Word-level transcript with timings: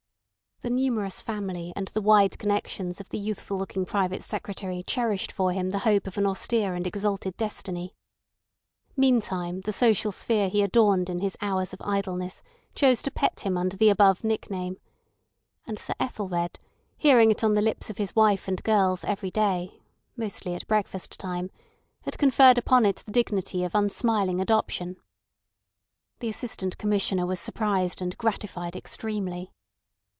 The 0.63 0.69
numerous 0.69 1.21
family 1.23 1.73
and 1.75 1.87
the 1.87 2.03
wide 2.03 2.37
connections 2.37 2.99
of 2.99 3.09
the 3.09 3.17
youthful 3.17 3.57
looking 3.57 3.83
Private 3.83 4.21
Secretary 4.21 4.83
cherished 4.85 5.31
for 5.31 5.51
him 5.51 5.71
the 5.71 5.79
hope 5.79 6.05
of 6.05 6.19
an 6.19 6.27
austere 6.27 6.75
and 6.75 6.85
exalted 6.85 7.35
destiny. 7.35 7.95
Meantime 8.95 9.61
the 9.61 9.73
social 9.73 10.11
sphere 10.11 10.49
he 10.49 10.61
adorned 10.61 11.09
in 11.09 11.17
his 11.17 11.35
hours 11.41 11.73
of 11.73 11.81
idleness 11.83 12.43
chose 12.75 13.01
to 13.01 13.09
pet 13.09 13.39
him 13.39 13.57
under 13.57 13.75
the 13.75 13.89
above 13.89 14.23
nickname. 14.23 14.77
And 15.65 15.79
Sir 15.79 15.95
Ethelred, 15.99 16.59
hearing 16.95 17.31
it 17.31 17.43
on 17.43 17.53
the 17.53 17.61
lips 17.63 17.89
of 17.89 17.97
his 17.97 18.15
wife 18.15 18.47
and 18.47 18.61
girls 18.61 19.03
every 19.03 19.31
day 19.31 19.81
(mostly 20.15 20.53
at 20.53 20.67
breakfast 20.67 21.19
time), 21.19 21.49
had 22.03 22.19
conferred 22.19 22.59
upon 22.59 22.85
it 22.85 22.97
the 22.97 23.11
dignity 23.11 23.63
of 23.63 23.73
unsmiling 23.73 24.39
adoption. 24.39 24.97
The 26.19 26.29
Assistant 26.29 26.77
Commissioner 26.77 27.25
was 27.25 27.39
surprised 27.39 27.99
and 27.99 28.15
gratified 28.19 28.75
extremely. 28.75 29.51